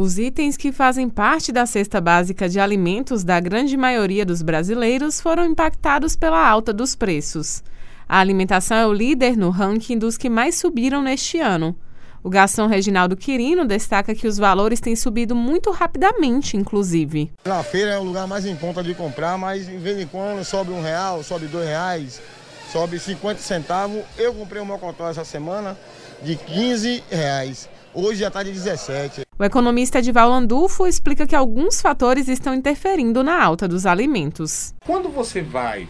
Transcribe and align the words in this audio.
Os 0.00 0.16
itens 0.16 0.56
que 0.56 0.70
fazem 0.70 1.08
parte 1.08 1.50
da 1.50 1.66
cesta 1.66 2.00
básica 2.00 2.48
de 2.48 2.60
alimentos 2.60 3.24
da 3.24 3.40
grande 3.40 3.76
maioria 3.76 4.24
dos 4.24 4.42
brasileiros 4.42 5.20
foram 5.20 5.44
impactados 5.44 6.14
pela 6.14 6.48
alta 6.48 6.72
dos 6.72 6.94
preços. 6.94 7.64
A 8.08 8.20
alimentação 8.20 8.76
é 8.76 8.86
o 8.86 8.92
líder 8.92 9.36
no 9.36 9.50
ranking 9.50 9.98
dos 9.98 10.16
que 10.16 10.30
mais 10.30 10.54
subiram 10.54 11.02
neste 11.02 11.40
ano. 11.40 11.76
O 12.22 12.30
Gastão 12.30 12.68
Reginaldo 12.68 13.16
Quirino 13.16 13.66
destaca 13.66 14.14
que 14.14 14.28
os 14.28 14.38
valores 14.38 14.78
têm 14.78 14.94
subido 14.94 15.34
muito 15.34 15.72
rapidamente, 15.72 16.56
inclusive. 16.56 17.32
Na 17.44 17.64
feira 17.64 17.94
é 17.94 17.98
o 17.98 18.04
lugar 18.04 18.28
mais 18.28 18.46
em 18.46 18.54
conta 18.54 18.84
de 18.84 18.94
comprar, 18.94 19.36
mas 19.36 19.66
de 19.66 19.78
vez 19.78 19.98
em 19.98 20.06
quando 20.06 20.44
sobe 20.44 20.70
um 20.70 20.80
real, 20.80 21.24
sobe 21.24 21.48
dois 21.48 21.66
reais, 21.66 22.22
sobe 22.70 23.00
50 23.00 23.40
centavos. 23.40 24.04
Eu 24.16 24.32
comprei 24.32 24.62
meu 24.62 24.74
mocotó 24.74 25.10
essa 25.10 25.24
semana 25.24 25.76
de 26.22 26.36
15 26.36 27.02
reais. 27.10 27.68
Hoje 27.92 28.20
já 28.20 28.28
está 28.28 28.44
de 28.44 28.52
17. 28.52 29.27
O 29.40 29.44
economista 29.44 30.00
Edival 30.00 30.30
Landulfo 30.30 30.84
explica 30.84 31.24
que 31.24 31.36
alguns 31.36 31.80
fatores 31.80 32.26
estão 32.26 32.52
interferindo 32.52 33.22
na 33.22 33.40
alta 33.40 33.68
dos 33.68 33.86
alimentos. 33.86 34.74
Quando 34.84 35.08
você 35.08 35.40
vai 35.40 35.86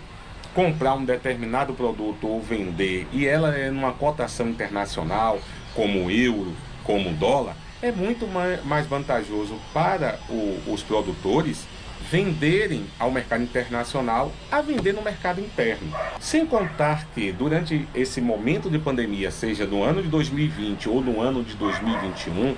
comprar 0.55 0.93
um 0.93 1.05
determinado 1.07 1.73
produto 1.73 2.29
ou 2.29 2.43
vender 2.43 3.07
e 3.11 3.27
ela 3.27 3.57
é 3.57 3.71
numa 3.71 3.95
cotação 3.95 4.51
internacional, 4.51 5.41
como 5.75 6.11
euro, 6.11 6.53
como 6.85 7.11
dólar, 7.15 7.57
é 7.81 7.91
muito 7.91 8.29
mais 8.67 8.87
vantajoso 8.87 9.59
para 9.73 10.19
o, 10.29 10.71
os 10.71 10.83
produtores 10.83 11.67
venderem 12.11 12.85
ao 12.99 13.11
mercado 13.11 13.45
internacional 13.45 14.31
a 14.53 14.61
vender 14.61 14.93
no 14.93 15.01
mercado 15.01 15.41
interno. 15.41 15.91
Sem 16.21 16.45
contar 16.45 17.07
que 17.15 17.33
durante 17.33 17.89
esse 17.95 18.21
momento 18.21 18.69
de 18.69 18.79
pandemia, 18.79 19.31
seja 19.31 19.65
no 19.65 19.83
ano 19.83 20.03
de 20.03 20.09
2020 20.09 20.91
ou 20.91 21.01
no 21.01 21.23
ano 21.23 21.43
de 21.43 21.55
2021, 21.55 22.55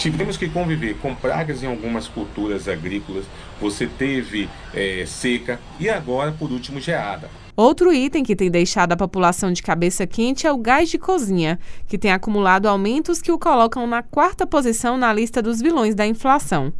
tivemos 0.00 0.38
que 0.38 0.48
conviver 0.48 0.96
com 0.96 1.14
pragas 1.14 1.62
em 1.62 1.66
algumas 1.66 2.08
culturas 2.08 2.66
agrícolas, 2.66 3.26
você 3.60 3.86
teve 3.86 4.48
é, 4.72 5.04
seca 5.06 5.60
e 5.78 5.90
agora, 5.90 6.32
por 6.32 6.50
último, 6.50 6.80
geada. 6.80 7.28
Outro 7.54 7.92
item 7.92 8.24
que 8.24 8.34
tem 8.34 8.50
deixado 8.50 8.92
a 8.92 8.96
população 8.96 9.52
de 9.52 9.62
cabeça 9.62 10.06
quente 10.06 10.46
é 10.46 10.52
o 10.52 10.56
gás 10.56 10.88
de 10.88 10.96
cozinha, 10.96 11.58
que 11.86 11.98
tem 11.98 12.10
acumulado 12.10 12.66
aumentos 12.66 13.20
que 13.20 13.30
o 13.30 13.38
colocam 13.38 13.86
na 13.86 14.02
quarta 14.02 14.46
posição 14.46 14.96
na 14.96 15.12
lista 15.12 15.42
dos 15.42 15.60
vilões 15.60 15.94
da 15.94 16.06
inflação. 16.06 16.72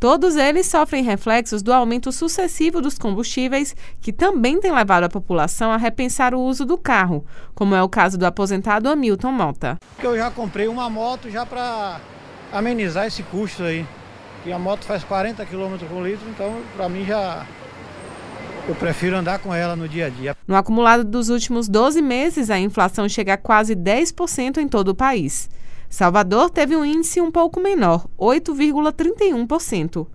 Todos 0.00 0.34
eles 0.34 0.66
sofrem 0.66 1.04
reflexos 1.04 1.62
do 1.62 1.72
aumento 1.72 2.10
sucessivo 2.10 2.82
dos 2.82 2.98
combustíveis, 2.98 3.76
que 4.00 4.12
também 4.12 4.58
tem 4.60 4.72
levado 4.72 5.04
a 5.04 5.08
população 5.08 5.70
a 5.70 5.76
repensar 5.76 6.34
o 6.34 6.40
uso 6.40 6.66
do 6.66 6.76
carro, 6.76 7.24
como 7.54 7.76
é 7.76 7.82
o 7.82 7.88
caso 7.88 8.18
do 8.18 8.26
aposentado 8.26 8.88
Hamilton 8.88 9.32
Mota. 9.32 9.78
Eu 10.02 10.16
já 10.16 10.30
comprei 10.32 10.66
uma 10.66 10.90
moto 10.90 11.30
já 11.30 11.46
para 11.46 12.00
amenizar 12.52 13.06
esse 13.06 13.22
custo 13.22 13.62
aí. 13.62 13.86
E 14.44 14.52
a 14.52 14.58
moto 14.58 14.84
faz 14.84 15.02
40 15.02 15.44
km 15.46 15.76
por 15.88 16.06
litro, 16.06 16.28
então 16.28 16.62
para 16.76 16.88
mim 16.88 17.04
já 17.04 17.44
eu 18.68 18.74
prefiro 18.74 19.16
andar 19.16 19.38
com 19.38 19.54
ela 19.54 19.76
no 19.76 19.88
dia 19.88 20.06
a 20.06 20.08
dia. 20.08 20.36
No 20.46 20.56
acumulado 20.56 21.04
dos 21.04 21.28
últimos 21.28 21.68
12 21.68 22.02
meses, 22.02 22.50
a 22.50 22.58
inflação 22.58 23.08
chega 23.08 23.34
a 23.34 23.36
quase 23.36 23.74
10% 23.74 24.58
em 24.58 24.68
todo 24.68 24.88
o 24.88 24.94
país. 24.94 25.48
Salvador 25.88 26.50
teve 26.50 26.76
um 26.76 26.84
índice 26.84 27.20
um 27.20 27.30
pouco 27.30 27.60
menor, 27.60 28.06
8,31%. 28.18 30.06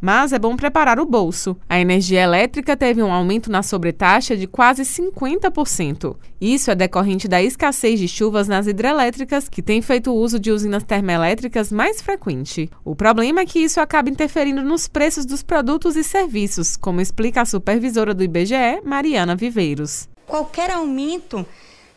Mas 0.00 0.32
é 0.32 0.38
bom 0.38 0.56
preparar 0.56 0.98
o 0.98 1.04
bolso. 1.04 1.56
A 1.68 1.78
energia 1.78 2.22
elétrica 2.22 2.76
teve 2.76 3.02
um 3.02 3.12
aumento 3.12 3.50
na 3.50 3.62
sobretaxa 3.62 4.36
de 4.36 4.46
quase 4.46 4.82
50%. 4.82 6.16
Isso 6.40 6.70
é 6.70 6.74
decorrente 6.74 7.28
da 7.28 7.42
escassez 7.42 8.00
de 8.00 8.08
chuvas 8.08 8.48
nas 8.48 8.66
hidrelétricas, 8.66 9.48
que 9.48 9.60
tem 9.60 9.82
feito 9.82 10.14
uso 10.14 10.40
de 10.40 10.50
usinas 10.50 10.82
termoelétricas 10.84 11.70
mais 11.70 12.00
frequente. 12.00 12.70
O 12.82 12.96
problema 12.96 13.40
é 13.40 13.46
que 13.46 13.58
isso 13.58 13.80
acaba 13.80 14.08
interferindo 14.08 14.62
nos 14.62 14.88
preços 14.88 15.26
dos 15.26 15.42
produtos 15.42 15.96
e 15.96 16.02
serviços, 16.02 16.76
como 16.76 17.00
explica 17.00 17.42
a 17.42 17.46
supervisora 17.46 18.14
do 18.14 18.24
IBGE, 18.24 18.80
Mariana 18.82 19.36
Viveiros. 19.36 20.08
Qualquer 20.26 20.70
aumento 20.70 21.44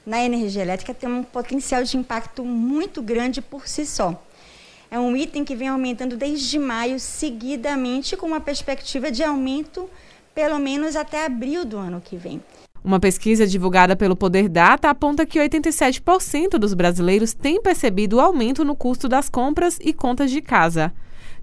na 0.06 0.22
energia 0.24 0.62
elétrica 0.62 0.94
tem 0.94 1.08
um 1.08 1.24
potencial 1.24 1.84
de 1.84 1.96
impacto 1.96 2.44
muito 2.44 3.02
grande 3.02 3.42
por 3.42 3.68
si 3.68 3.86
só. 3.86 4.22
É 4.94 5.00
um 5.00 5.18
item 5.18 5.44
que 5.44 5.56
vem 5.56 5.70
aumentando 5.70 6.16
desde 6.16 6.60
maio 6.60 7.00
seguidamente, 7.00 8.16
com 8.16 8.28
uma 8.28 8.40
perspectiva 8.40 9.10
de 9.10 9.24
aumento 9.24 9.90
pelo 10.36 10.60
menos 10.60 10.96
até 10.96 11.26
abril 11.26 11.66
do 11.66 11.80
ano 11.80 12.00
que 12.00 12.16
vem. 12.16 12.40
Uma 12.84 13.00
pesquisa 13.00 13.48
divulgada 13.48 13.96
pelo 13.96 14.16
Poder 14.16 14.48
Data 14.48 14.92
aponta 14.92 15.26
que 15.26 15.40
87% 15.40 16.60
dos 16.60 16.76
brasileiros 16.76 17.34
têm 17.34 17.60
percebido 17.60 18.18
o 18.18 18.22
aumento 18.22 18.64
no 18.64 18.76
custo 18.76 19.10
das 19.10 19.30
compras 19.30 19.80
e 19.82 19.94
contas 19.94 20.30
de 20.30 20.44
casa. 20.44 20.94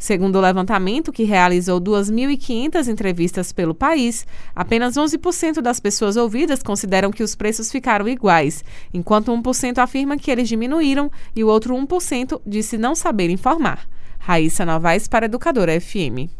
Segundo 0.00 0.36
o 0.36 0.40
levantamento, 0.40 1.12
que 1.12 1.24
realizou 1.24 1.78
2.500 1.78 2.88
entrevistas 2.88 3.52
pelo 3.52 3.74
país, 3.74 4.26
apenas 4.56 4.94
11% 4.94 5.60
das 5.60 5.78
pessoas 5.78 6.16
ouvidas 6.16 6.62
consideram 6.62 7.10
que 7.10 7.22
os 7.22 7.34
preços 7.34 7.70
ficaram 7.70 8.08
iguais, 8.08 8.64
enquanto 8.94 9.30
1% 9.30 9.76
afirma 9.76 10.16
que 10.16 10.30
eles 10.30 10.48
diminuíram 10.48 11.12
e 11.36 11.44
o 11.44 11.48
outro 11.48 11.76
1% 11.76 12.40
disse 12.46 12.78
não 12.78 12.94
saber 12.94 13.28
informar. 13.28 13.86
Raíssa 14.18 14.64
Novaes 14.64 15.06
para 15.06 15.26
Educadora 15.26 15.78
FM. 15.78 16.39